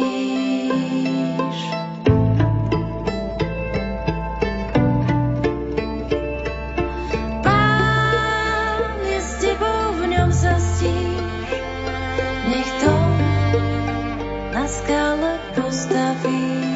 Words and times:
Pán 7.44 9.00
je 9.08 9.20
s 9.20 9.32
tebou, 9.40 9.96
v 10.00 10.04
ňom 10.12 10.30
sa 10.32 10.60
stíš, 10.60 11.52
nech 12.52 12.72
to 12.84 12.96
na 14.52 14.66
skale 14.68 15.32
postavíš. 15.56 16.73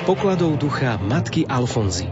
Pokladov 0.00 0.56
ducha 0.56 0.96
matky 0.96 1.44
Alfonzy. 1.44 2.08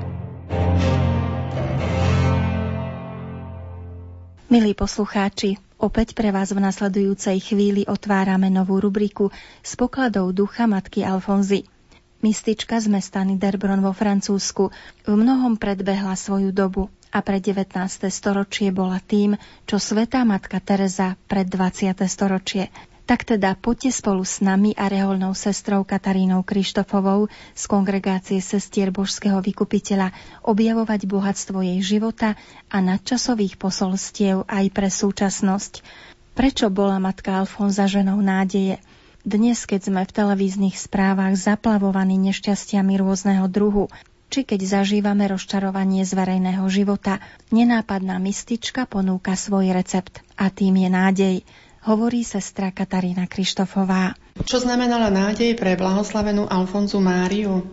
Milí 4.52 4.76
poslucháči, 4.76 5.56
opäť 5.80 6.12
pre 6.12 6.28
vás 6.28 6.52
v 6.52 6.60
nasledujúcej 6.60 7.40
chvíli 7.40 7.88
otvárame 7.88 8.52
novú 8.52 8.76
rubriku 8.76 9.32
z 9.64 9.72
pokladov 9.80 10.36
ducha 10.36 10.68
matky 10.68 11.00
Alfonzy. 11.00 11.64
Mystička 12.20 12.76
z 12.76 12.92
mesta 12.92 13.24
Niderbron 13.24 13.80
vo 13.80 13.96
Francúzsku 13.96 14.68
v 15.08 15.14
mnohom 15.16 15.56
predbehla 15.56 16.12
svoju 16.12 16.52
dobu 16.52 16.92
a 17.08 17.24
pre 17.24 17.40
19. 17.40 17.72
storočie 18.12 18.68
bola 18.68 19.00
tým, 19.00 19.40
čo 19.64 19.80
svetá 19.80 20.28
matka 20.28 20.60
Teresa 20.60 21.16
pred 21.24 21.48
20. 21.48 21.96
storočie. 22.04 22.68
Tak 23.08 23.24
teda 23.24 23.56
poďte 23.56 24.04
spolu 24.04 24.20
s 24.20 24.44
nami 24.44 24.76
a 24.76 24.84
reholnou 24.84 25.32
sestrou 25.32 25.80
Katarínou 25.80 26.44
Krištofovou 26.44 27.32
z 27.56 27.64
kongregácie 27.64 28.36
sestier 28.44 28.92
Božského 28.92 29.40
vykupiteľa 29.40 30.12
objavovať 30.44 31.08
bohatstvo 31.08 31.64
jej 31.64 31.80
života 31.80 32.36
a 32.68 32.84
nadčasových 32.84 33.56
posolstiev 33.56 34.44
aj 34.44 34.64
pre 34.76 34.92
súčasnosť. 34.92 35.80
Prečo 36.36 36.68
bola 36.68 37.00
matka 37.00 37.40
Alfonza 37.40 37.88
ženou 37.88 38.20
nádeje? 38.20 38.76
Dnes, 39.24 39.64
keď 39.64 39.88
sme 39.88 40.04
v 40.04 40.12
televíznych 40.12 40.76
správach 40.76 41.32
zaplavovaní 41.32 42.20
nešťastiami 42.20 42.92
rôzneho 43.00 43.48
druhu, 43.48 43.88
či 44.28 44.44
keď 44.44 44.84
zažívame 44.84 45.24
rozčarovanie 45.32 46.04
z 46.04 46.12
verejného 46.12 46.68
života, 46.68 47.24
nenápadná 47.56 48.20
mystička 48.20 48.84
ponúka 48.84 49.32
svoj 49.32 49.72
recept 49.72 50.20
a 50.36 50.52
tým 50.52 50.76
je 50.84 50.88
nádej 50.92 51.36
hovorí 51.88 52.20
sestra 52.20 52.68
Katarína 52.68 53.24
Krištofová. 53.24 54.12
Čo 54.44 54.60
znamenala 54.60 55.08
nádej 55.08 55.56
pre 55.56 55.72
blahoslavenú 55.72 56.44
Alfonzu 56.44 57.00
Máriu? 57.00 57.64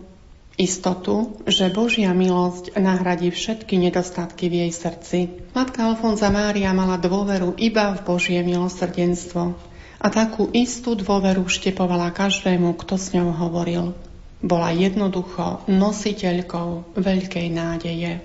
Istotu, 0.56 1.36
že 1.44 1.68
Božia 1.68 2.16
milosť 2.16 2.80
nahradí 2.80 3.28
všetky 3.28 3.76
nedostatky 3.76 4.48
v 4.48 4.64
jej 4.64 4.72
srdci. 4.72 5.18
Matka 5.52 5.84
Alfonza 5.84 6.32
Mária 6.32 6.72
mala 6.72 6.96
dôveru 6.96 7.60
iba 7.60 7.92
v 7.92 8.00
Božie 8.08 8.40
milosrdenstvo 8.40 9.52
a 10.00 10.06
takú 10.08 10.48
istú 10.56 10.96
dôveru 10.96 11.44
štepovala 11.44 12.08
každému, 12.08 12.72
kto 12.80 12.96
s 12.96 13.12
ňou 13.12 13.36
hovoril. 13.36 13.92
Bola 14.40 14.72
jednoducho 14.72 15.68
nositeľkou 15.68 16.96
veľkej 16.96 17.46
nádeje. 17.52 18.24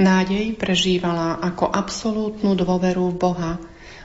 Nádej 0.00 0.56
prežívala 0.56 1.36
ako 1.36 1.68
absolútnu 1.68 2.56
dôveru 2.56 3.12
v 3.12 3.16
Boha, 3.20 3.52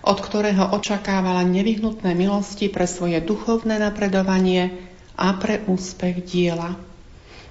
od 0.03 0.19
ktorého 0.19 0.75
očakávala 0.75 1.47
nevyhnutné 1.47 2.11
milosti 2.11 2.67
pre 2.67 2.83
svoje 2.83 3.23
duchovné 3.23 3.79
napredovanie 3.79 4.91
a 5.15 5.31
pre 5.39 5.63
úspech 5.63 6.27
diela. 6.27 6.75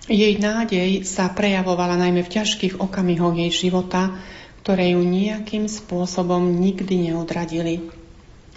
Jej 0.05 0.37
nádej 0.37 1.09
sa 1.09 1.33
prejavovala 1.33 1.97
najmä 1.97 2.27
v 2.27 2.33
ťažkých 2.43 2.83
okamihoch 2.83 3.33
jej 3.33 3.49
života, 3.49 4.21
ktoré 4.61 4.93
ju 4.95 5.01
nejakým 5.01 5.67
spôsobom 5.67 6.59
nikdy 6.61 7.11
neodradili. 7.11 7.89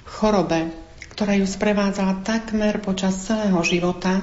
Chorobe, 0.05 0.69
ktorá 1.15 1.39
ju 1.39 1.47
sprevádzala 1.47 2.27
takmer 2.27 2.83
počas 2.83 3.15
celého 3.23 3.57
života, 3.63 4.19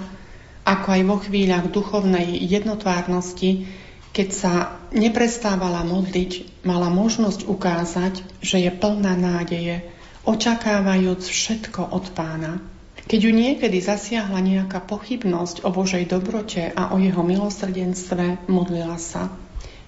ako 0.62 0.86
aj 0.94 1.02
vo 1.08 1.16
chvíľach 1.18 1.66
duchovnej 1.72 2.38
jednotvárnosti, 2.46 3.66
keď 4.12 4.28
sa 4.28 4.52
neprestávala 4.92 5.82
modliť, 5.88 6.62
mala 6.68 6.92
možnosť 6.92 7.48
ukázať, 7.48 8.14
že 8.44 8.60
je 8.60 8.70
plná 8.70 9.16
nádeje, 9.16 9.88
očakávajúc 10.28 11.24
všetko 11.24 11.96
od 11.96 12.12
pána. 12.12 12.60
Keď 13.02 13.18
ju 13.18 13.32
niekedy 13.34 13.82
zasiahla 13.82 14.38
nejaká 14.38 14.78
pochybnosť 14.84 15.66
o 15.66 15.74
Božej 15.74 16.06
dobrote 16.06 16.70
a 16.70 16.94
o 16.94 17.00
jeho 17.02 17.24
milosrdenstve, 17.26 18.46
modlila 18.46 19.00
sa. 19.00 19.32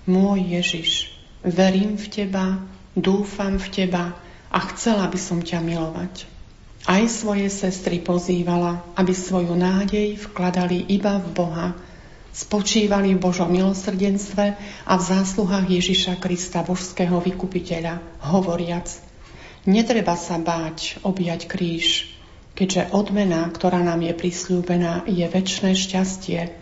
Môj 0.08 0.58
Ježiš, 0.58 1.14
verím 1.46 1.94
v 1.94 2.06
teba, 2.10 2.58
dúfam 2.98 3.60
v 3.60 3.68
teba 3.70 4.18
a 4.50 4.58
chcela 4.74 5.06
by 5.06 5.20
som 5.20 5.44
ťa 5.44 5.62
milovať. 5.62 6.26
Aj 6.84 7.00
svoje 7.08 7.48
sestry 7.48 8.02
pozývala, 8.02 8.84
aby 8.98 9.16
svoju 9.16 9.56
nádej 9.56 10.20
vkladali 10.20 10.84
iba 10.92 11.16
v 11.16 11.28
Boha, 11.32 11.66
spočívali 12.34 13.14
v 13.14 13.22
Božom 13.22 13.48
milosrdenstve 13.48 14.58
a 14.84 14.92
v 14.98 15.02
zásluhách 15.02 15.70
Ježiša 15.70 16.18
Krista, 16.18 16.66
božského 16.66 17.22
vykupiteľa, 17.22 18.02
hovoriac 18.34 18.90
Netreba 19.64 20.12
sa 20.12 20.36
báť 20.36 21.00
objať 21.00 21.48
kríž, 21.48 22.12
keďže 22.52 22.92
odmena, 22.92 23.48
ktorá 23.48 23.80
nám 23.80 24.04
je 24.04 24.12
prislúbená, 24.12 25.08
je 25.08 25.24
väčšné 25.24 25.72
šťastie, 25.72 26.52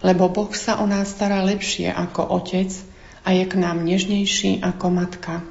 lebo 0.00 0.32
Boh 0.32 0.48
sa 0.56 0.80
o 0.80 0.88
nás 0.88 1.12
stará 1.12 1.44
lepšie 1.44 1.92
ako 1.92 2.24
otec 2.40 2.72
a 3.28 3.36
je 3.36 3.44
k 3.44 3.54
nám 3.60 3.84
nežnejší 3.84 4.64
ako 4.64 4.86
matka. 4.88 5.44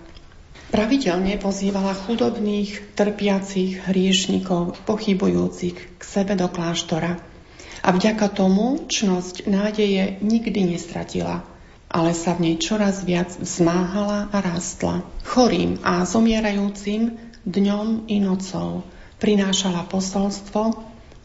Pravidelne 0.73 1.38
pozývala 1.38 1.94
chudobných, 1.94 2.97
trpiacich, 2.97 3.85
hriešnikov, 3.85 4.81
pochybujúcich 4.89 5.78
k 5.78 6.01
sebe 6.01 6.34
do 6.34 6.49
kláštora– 6.49 7.22
a 7.83 7.93
vďaka 7.93 8.27
tomu 8.33 8.85
čnosť 8.89 9.49
nádeje 9.49 10.21
nikdy 10.23 10.75
nestratila, 10.75 11.43
ale 11.88 12.11
sa 12.11 12.35
v 12.35 12.51
nej 12.51 12.55
čoraz 12.59 13.03
viac 13.03 13.31
vzmáhala 13.39 14.29
a 14.33 14.38
rástla. 14.43 15.05
Chorým 15.23 15.79
a 15.83 16.03
zomierajúcim 16.03 17.16
dňom 17.47 18.11
i 18.11 18.19
nocou 18.19 18.83
prinášala 19.17 19.87
posolstvo, 19.87 20.77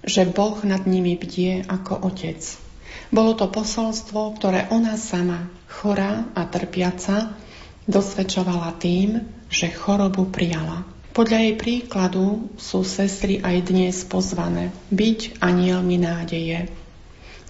že 0.03 0.27
Boh 0.27 0.59
nad 0.67 0.87
nimi 0.87 1.15
bdie 1.15 1.67
ako 1.67 2.09
otec. 2.09 2.41
Bolo 3.13 3.37
to 3.37 3.49
posolstvo, 3.49 4.41
ktoré 4.41 4.73
ona 4.73 4.97
sama, 4.97 5.53
chorá 5.69 6.25
a 6.33 6.49
trpiaca, 6.49 7.37
dosvedčovala 7.85 8.79
tým, 8.81 9.29
že 9.53 9.69
chorobu 9.69 10.31
prijala. 10.33 10.87
Podľa 11.13 11.39
jej 11.45 11.55
príkladu 11.61 12.49
sú 12.57 12.89
sestry 12.89 13.37
aj 13.45 13.69
dnes 13.69 14.01
pozvané 14.09 14.73
byť 14.89 15.45
anielmi 15.45 16.01
nádeje. 16.01 16.73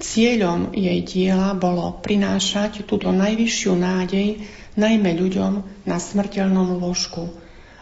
Cieľom 0.02 0.74
jej 0.74 0.98
diela 1.06 1.54
bolo 1.54 1.94
prinášať 2.02 2.82
túto 2.82 3.14
najvyššiu 3.14 3.72
nádej 3.78 4.42
najmä 4.74 5.14
ľuďom 5.14 5.86
na 5.86 6.02
smrteľnom 6.02 6.82
lôžku 6.82 7.30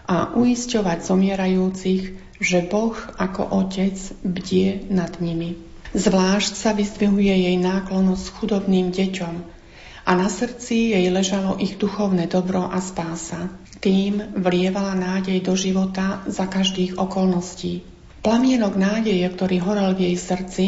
a 0.04 0.36
uisťovať 0.36 1.00
zomierajúcich, 1.00 2.02
že 2.36 2.58
Boh 2.68 2.92
ako 3.16 3.40
Otec 3.64 3.96
bdie 4.20 4.84
nad 4.92 5.16
nimi. 5.16 5.56
Zvlášť 5.96 6.60
sa 6.60 6.76
vyzdvihuje 6.76 7.48
jej 7.48 7.56
náklonosť 7.56 8.24
chudobným 8.36 8.92
deťom 8.92 9.59
a 10.04 10.16
na 10.16 10.28
srdci 10.28 10.96
jej 10.96 11.06
ležalo 11.12 11.56
ich 11.60 11.76
duchovné 11.76 12.26
dobro 12.26 12.68
a 12.68 12.78
spása. 12.80 13.52
Tým 13.80 14.36
vlievala 14.36 14.92
nádej 14.96 15.40
do 15.40 15.56
života 15.56 16.20
za 16.28 16.44
každých 16.48 17.00
okolností. 17.00 17.84
Plamienok 18.20 18.76
nádeje, 18.76 19.24
ktorý 19.32 19.64
horel 19.64 19.96
v 19.96 20.12
jej 20.12 20.16
srdci, 20.20 20.66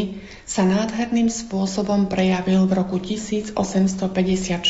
sa 0.49 0.65
nádherným 0.65 1.29
spôsobom 1.29 2.09
prejavil 2.09 2.65
v 2.65 2.73
roku 2.73 2.97
1854 2.97 4.65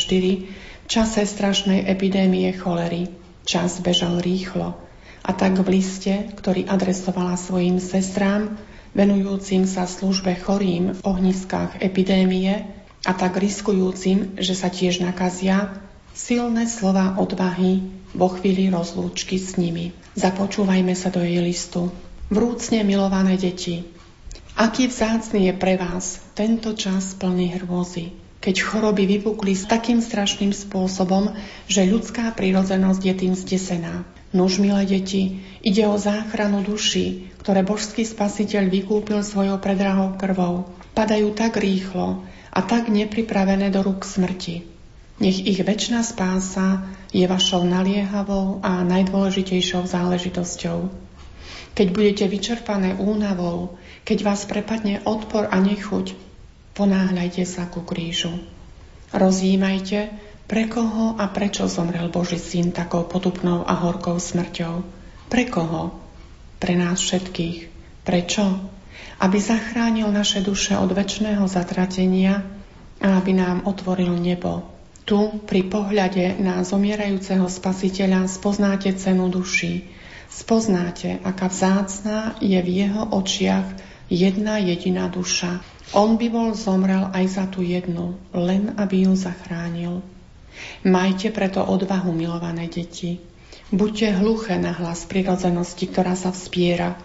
v 0.83 0.87
čase 0.91 1.21
strašnej 1.23 1.87
epidémie 1.87 2.51
cholery. 2.51 3.07
Čas 3.47 3.79
bežal 3.79 4.19
rýchlo 4.19 4.75
a 5.23 5.31
tak 5.31 5.55
v 5.63 5.79
liste, 5.79 6.27
ktorý 6.35 6.67
adresovala 6.67 7.39
svojim 7.39 7.79
sestrám, 7.79 8.59
venujúcim 8.91 9.63
sa 9.63 9.87
službe 9.87 10.35
chorým 10.35 10.91
v 10.91 10.99
ohniskách 11.07 11.79
epidémie 11.79 12.82
a 13.03 13.11
tak 13.11 13.35
riskujúcim, 13.35 14.39
že 14.39 14.55
sa 14.55 14.71
tiež 14.71 15.03
nakazia, 15.03 15.75
silné 16.15 16.71
slova 16.71 17.19
odvahy 17.19 17.83
vo 18.15 18.31
chvíli 18.31 18.71
rozlúčky 18.71 19.35
s 19.35 19.59
nimi. 19.59 19.91
Započúvajme 20.15 20.95
sa 20.95 21.11
do 21.11 21.19
jej 21.19 21.41
listu. 21.43 21.91
Vrúcne 22.31 22.85
milované 22.87 23.35
deti, 23.35 23.83
aký 24.55 24.87
vzácný 24.87 25.51
je 25.51 25.53
pre 25.53 25.75
vás 25.75 26.23
tento 26.33 26.71
čas 26.73 27.13
plný 27.19 27.59
hrôzy. 27.59 28.15
keď 28.43 28.59
choroby 28.59 29.07
vypukli 29.07 29.55
s 29.55 29.63
takým 29.63 30.03
strašným 30.03 30.51
spôsobom, 30.51 31.31
že 31.71 31.87
ľudská 31.87 32.27
prírodzenosť 32.35 32.99
je 32.99 33.13
tým 33.15 33.33
zdesená. 33.39 34.03
Nuž, 34.35 34.59
milé 34.59 34.83
deti, 34.83 35.39
ide 35.63 35.87
o 35.87 35.95
záchranu 35.95 36.59
duší, 36.59 37.31
ktoré 37.39 37.63
božský 37.63 38.03
spasiteľ 38.03 38.67
vykúpil 38.67 39.23
svojou 39.23 39.63
predrahou 39.63 40.19
krvou. 40.19 40.67
Padajú 40.91 41.31
tak 41.31 41.55
rýchlo 41.55 42.27
a 42.53 42.59
tak 42.61 42.93
nepripravené 42.93 43.73
do 43.73 43.81
rúk 43.81 44.05
smrti. 44.05 44.69
Nech 45.17 45.41
ich 45.41 45.61
väčšina 45.61 46.05
spása 46.05 46.85
je 47.09 47.25
vašou 47.25 47.65
naliehavou 47.65 48.61
a 48.61 48.85
najdôležitejšou 48.85 49.89
záležitosťou. 49.89 50.89
Keď 51.73 51.87
budete 51.89 52.25
vyčerpané 52.29 52.97
únavou, 53.01 53.81
keď 54.05 54.17
vás 54.21 54.45
prepadne 54.45 55.01
odpor 55.05 55.49
a 55.49 55.57
nechuť, 55.57 56.13
ponáhľajte 56.77 57.43
sa 57.49 57.65
ku 57.65 57.81
krížu. 57.81 58.37
Rozjímajte, 59.13 60.13
pre 60.49 60.69
koho 60.69 61.17
a 61.17 61.29
prečo 61.29 61.65
zomrel 61.65 62.13
Boží 62.13 62.37
syn 62.37 62.73
takou 62.73 63.05
potupnou 63.09 63.65
a 63.65 63.73
horkou 63.73 64.21
smrťou. 64.21 64.85
Pre 65.29 65.43
koho? 65.49 65.97
Pre 66.61 66.73
nás 66.77 67.01
všetkých. 67.01 67.57
Prečo? 68.05 68.72
Aby 69.23 69.39
zachránil 69.39 70.11
naše 70.11 70.43
duše 70.43 70.75
od 70.75 70.91
väčšného 70.91 71.47
zatratenia 71.47 72.43
a 72.99 73.23
aby 73.23 73.31
nám 73.31 73.63
otvoril 73.63 74.19
nebo. 74.19 74.67
Tu, 75.07 75.15
pri 75.47 75.63
pohľade 75.71 76.43
na 76.43 76.59
zomierajúceho 76.67 77.47
spasiteľa, 77.47 78.27
spoznáte 78.27 78.91
cenu 78.99 79.31
duší. 79.31 79.87
Spoznáte, 80.27 81.23
aká 81.23 81.47
vzácná 81.47 82.35
je 82.43 82.59
v 82.59 82.69
jeho 82.83 83.15
očiach 83.15 83.67
jedna 84.11 84.59
jediná 84.59 85.07
duša, 85.07 85.63
on 85.93 86.17
by 86.17 86.27
bol 86.31 86.57
zomrel 86.57 87.07
aj 87.13 87.25
za 87.37 87.45
tú 87.47 87.61
jednu, 87.61 88.17
len 88.33 88.73
aby 88.81 89.05
ju 89.05 89.13
zachránil. 89.13 90.01
Majte 90.85 91.29
preto 91.29 91.61
odvahu, 91.61 92.13
milované 92.13 92.69
deti. 92.69 93.21
Buďte 93.73 94.21
hluché 94.21 94.57
na 94.57 94.73
hlas 94.73 95.05
prirodzenosti, 95.05 95.89
ktorá 95.89 96.13
sa 96.13 96.29
vspiera. 96.29 96.97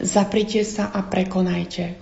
Zaprite 0.00 0.64
sa 0.64 0.88
a 0.88 1.04
prekonajte. 1.04 2.00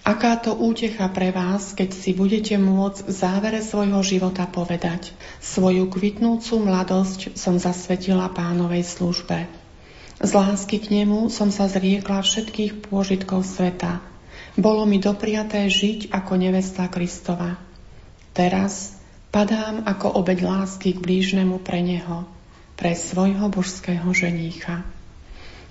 Aká 0.00 0.40
to 0.40 0.56
útecha 0.56 1.12
pre 1.12 1.28
vás, 1.28 1.76
keď 1.76 1.92
si 1.92 2.16
budete 2.16 2.56
môcť 2.56 3.04
v 3.04 3.12
závere 3.12 3.60
svojho 3.60 4.00
života 4.00 4.48
povedať 4.48 5.12
svoju 5.44 5.92
kvitnúcu 5.92 6.64
mladosť 6.64 7.36
som 7.36 7.60
zasvetila 7.60 8.32
pánovej 8.32 8.88
službe. 8.88 9.44
Z 10.20 10.30
lásky 10.32 10.80
k 10.80 11.04
nemu 11.04 11.28
som 11.28 11.52
sa 11.52 11.68
zriekla 11.68 12.24
všetkých 12.24 12.88
pôžitkov 12.88 13.44
sveta– 13.44 14.00
bolo 14.58 14.82
mi 14.82 14.98
dopriaté 14.98 15.70
žiť 15.70 16.10
ako 16.10 16.32
nevesta 16.34 16.90
Kristova. 16.90 17.54
Teraz 18.34 18.98
padám 19.30 19.86
ako 19.86 20.18
obeď 20.18 20.42
lásky 20.42 20.98
k 20.98 21.02
blížnemu 21.02 21.62
pre 21.62 21.80
neho, 21.80 22.26
pre 22.74 22.98
svojho 22.98 23.46
božského 23.46 24.10
ženícha. 24.10 24.82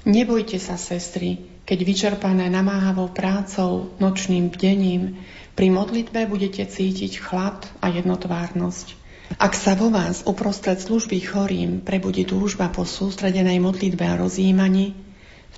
Nebojte 0.07 0.59
sa, 0.61 0.79
sestry, 0.79 1.43
keď 1.67 1.79
vyčerpané 1.83 2.47
namáhavou 2.47 3.11
prácou, 3.11 3.91
nočným 3.99 4.51
bdením, 4.51 5.19
pri 5.59 5.67
modlitbe 5.73 6.23
budete 6.29 6.63
cítiť 6.63 7.19
chlad 7.19 7.67
a 7.83 7.91
jednotvárnosť. 7.91 8.95
Ak 9.37 9.53
sa 9.53 9.77
vo 9.77 9.91
vás 9.93 10.25
uprostred 10.25 10.79
služby 10.81 11.21
chorým 11.21 11.83
prebudí 11.83 12.25
túžba 12.25 12.71
po 12.71 12.87
sústredenej 12.87 13.61
modlitbe 13.61 14.01
a 14.07 14.17
rozjímaní, 14.17 15.09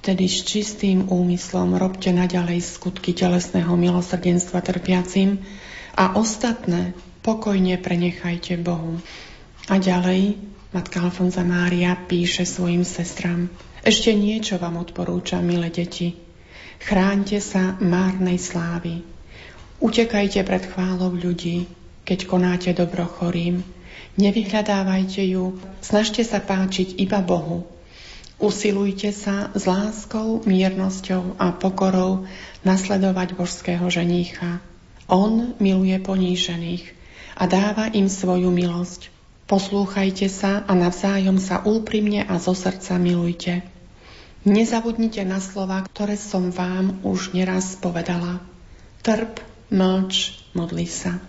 Vtedy 0.01 0.25
s 0.25 0.41
čistým 0.41 1.13
úmyslom 1.13 1.77
robte 1.77 2.09
naďalej 2.09 2.65
skutky 2.65 3.13
telesného 3.13 3.69
milosrdenstva 3.77 4.57
trpiacim 4.65 5.45
a 5.93 6.17
ostatné 6.17 6.97
pokojne 7.21 7.77
prenechajte 7.77 8.57
Bohu. 8.57 8.97
A 9.69 9.77
ďalej 9.77 10.41
matka 10.73 11.05
Alfonza 11.05 11.45
Mária 11.45 11.93
píše 11.93 12.49
svojim 12.49 12.81
sestram. 12.81 13.45
Ešte 13.81 14.13
niečo 14.13 14.61
vám 14.61 14.77
odporúčam, 14.77 15.41
milé 15.41 15.73
deti. 15.73 16.13
Chráňte 16.81 17.41
sa 17.41 17.77
márnej 17.81 18.37
slávy. 18.37 19.01
Utekajte 19.81 20.45
pred 20.45 20.63
chválou 20.69 21.13
ľudí, 21.13 21.65
keď 22.05 22.29
konáte 22.29 22.69
dobro 22.73 23.05
chorým. 23.05 23.65
Nevyhľadávajte 24.17 25.25
ju, 25.25 25.57
snažte 25.81 26.21
sa 26.21 26.37
páčiť 26.41 27.01
iba 27.01 27.21
Bohu 27.25 27.65
Usilujte 28.41 29.13
sa 29.13 29.53
s 29.53 29.69
láskou, 29.69 30.41
miernosťou 30.49 31.37
a 31.37 31.53
pokorou 31.53 32.25
nasledovať 32.65 33.37
božského 33.37 33.85
ženícha. 33.85 34.57
On 35.05 35.53
miluje 35.61 35.93
ponížených 36.01 36.89
a 37.37 37.45
dáva 37.45 37.93
im 37.93 38.09
svoju 38.09 38.49
milosť. 38.49 39.13
Poslúchajte 39.51 40.31
sa 40.31 40.63
a 40.63 40.71
navzájom 40.71 41.35
sa 41.35 41.59
úprimne 41.67 42.23
a 42.23 42.39
zo 42.39 42.55
srdca 42.55 42.95
milujte. 42.95 43.67
Nezabudnite 44.47 45.27
na 45.27 45.43
slova, 45.43 45.83
ktoré 45.91 46.15
som 46.15 46.55
vám 46.55 47.03
už 47.03 47.35
neraz 47.35 47.75
povedala. 47.75 48.39
Trp, 49.03 49.43
mlč, 49.67 50.39
modli 50.55 50.87
sa. 50.87 51.19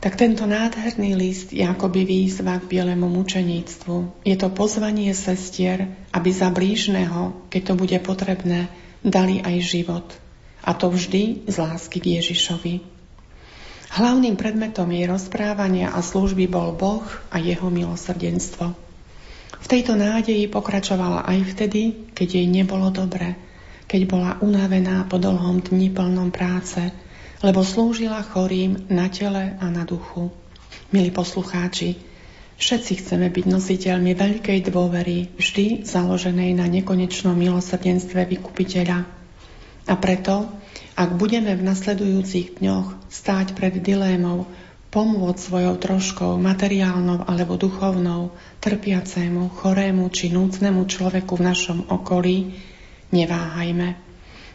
Tak 0.00 0.16
tento 0.16 0.48
nádherný 0.48 1.20
list 1.20 1.52
je 1.52 1.68
akoby 1.68 2.08
výzva 2.08 2.56
k 2.64 2.80
bielemu 2.80 3.12
mučeníctvu. 3.12 4.24
Je 4.24 4.40
to 4.40 4.48
pozvanie 4.56 5.12
sestier, 5.12 6.00
aby 6.16 6.32
za 6.32 6.48
blížneho, 6.48 7.44
keď 7.52 7.60
to 7.60 7.74
bude 7.76 7.98
potrebné, 8.00 8.72
dali 9.04 9.44
aj 9.44 9.56
život. 9.60 10.06
A 10.64 10.72
to 10.72 10.88
vždy 10.88 11.44
z 11.44 11.56
lásky 11.60 12.00
k 12.00 12.24
Ježišovi. 12.24 12.95
Hlavným 13.92 14.34
predmetom 14.34 14.90
jej 14.90 15.06
rozprávania 15.06 15.94
a 15.94 16.02
služby 16.02 16.50
bol 16.50 16.74
Boh 16.74 17.06
a 17.30 17.38
jeho 17.38 17.70
milosrdenstvo. 17.70 18.74
V 19.56 19.66
tejto 19.70 19.94
nádeji 19.94 20.46
pokračovala 20.50 21.26
aj 21.26 21.38
vtedy, 21.54 22.10
keď 22.14 22.28
jej 22.42 22.46
nebolo 22.46 22.90
dobre, 22.90 23.34
keď 23.86 24.00
bola 24.06 24.30
unavená 24.42 25.06
po 25.06 25.18
dlhom 25.18 25.62
dni 25.62 25.94
plnom 25.94 26.34
práce, 26.34 26.82
lebo 27.42 27.62
slúžila 27.62 28.22
chorým 28.26 28.90
na 28.90 29.06
tele 29.06 29.54
a 29.58 29.66
na 29.70 29.86
duchu. 29.86 30.34
Milí 30.90 31.10
poslucháči, 31.10 31.98
všetci 32.58 32.92
chceme 33.02 33.30
byť 33.30 33.44
nositeľmi 33.46 34.12
veľkej 34.14 34.58
dôvery, 34.70 35.34
vždy 35.34 35.86
založenej 35.86 36.54
na 36.58 36.66
nekonečnom 36.70 37.34
milosrdenstve 37.34 38.26
vykupiteľa. 38.26 38.98
A 39.86 39.94
preto, 39.98 40.50
ak 40.96 41.16
budeme 41.16 41.52
v 41.52 41.66
nasledujúcich 41.66 42.60
dňoch 42.60 43.10
stáť 43.12 43.52
pred 43.52 43.76
dilémou 43.80 44.48
pomôcť 44.88 45.40
svojou 45.40 45.76
troškou, 45.76 46.40
materiálnou 46.40 47.26
alebo 47.28 47.60
duchovnou, 47.60 48.32
trpiacému, 48.64 49.52
chorému 49.52 50.08
či 50.08 50.32
núcnemu 50.32 50.88
človeku 50.88 51.36
v 51.36 51.46
našom 51.52 51.78
okolí, 51.92 52.56
neváhajme. 53.12 53.98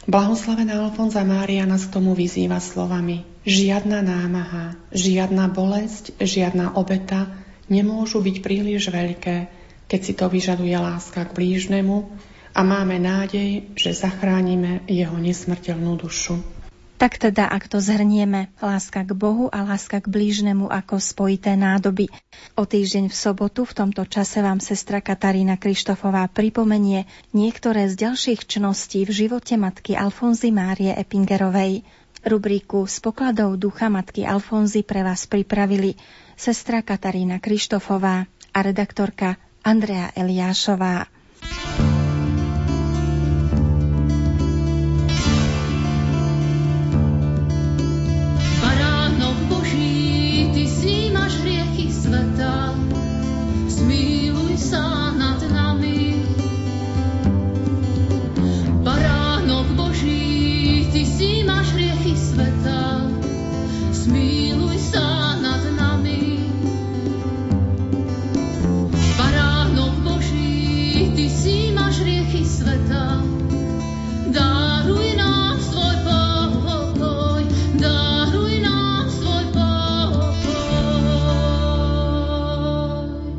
Blahoslavená 0.09 0.81
Alfonza 0.81 1.21
Mária 1.21 1.69
nás 1.69 1.85
k 1.85 1.93
tomu 1.93 2.17
vyzýva 2.17 2.57
slovami 2.57 3.21
Žiadna 3.41 4.05
námaha, 4.05 4.77
žiadna 4.93 5.49
bolesť, 5.49 6.13
žiadna 6.21 6.77
obeta 6.77 7.25
nemôžu 7.73 8.21
byť 8.21 8.37
príliš 8.45 8.93
veľké, 8.93 9.49
keď 9.89 9.99
si 10.05 10.13
to 10.13 10.29
vyžaduje 10.29 10.77
láska 10.77 11.25
k 11.25 11.33
blížnemu 11.33 12.05
a 12.51 12.61
máme 12.61 12.99
nádej, 12.99 13.71
že 13.73 13.95
zachránime 13.95 14.83
jeho 14.87 15.15
nesmrteľnú 15.15 15.95
dušu. 15.99 16.61
Tak 17.01 17.17
teda, 17.17 17.49
ak 17.49 17.65
to 17.65 17.81
zhrnieme, 17.81 18.53
láska 18.61 19.01
k 19.01 19.17
Bohu 19.17 19.49
a 19.49 19.65
láska 19.65 19.97
k 19.97 20.05
blížnemu 20.05 20.69
ako 20.69 21.01
spojité 21.01 21.57
nádoby. 21.57 22.13
O 22.53 22.61
týždeň 22.61 23.09
v 23.09 23.15
sobotu 23.17 23.65
v 23.65 23.73
tomto 23.73 24.05
čase 24.05 24.37
vám 24.45 24.61
sestra 24.61 25.01
Katarína 25.01 25.57
Krištofová 25.57 26.29
pripomenie 26.29 27.09
niektoré 27.33 27.89
z 27.89 28.05
ďalších 28.05 28.45
čností 28.45 29.09
v 29.09 29.17
živote 29.17 29.57
matky 29.57 29.97
Alfonzy 29.97 30.53
Márie 30.53 30.93
Epingerovej. 30.93 31.81
Rubriku 32.21 32.85
s 32.85 33.01
pokladou 33.01 33.57
ducha 33.57 33.89
matky 33.89 34.21
Alfonzy 34.21 34.85
pre 34.85 35.01
vás 35.01 35.25
pripravili 35.25 35.97
sestra 36.37 36.85
Katarína 36.85 37.41
Krištofová 37.41 38.29
a 38.53 38.59
redaktorka 38.61 39.41
Andrea 39.65 40.13
Eliášová. 40.13 41.09